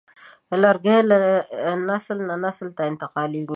لرګی 0.63 0.99
له 1.09 1.17
نسل 1.89 2.17
نه 2.29 2.35
نسل 2.45 2.67
ته 2.77 2.81
انتقالېږي. 2.91 3.49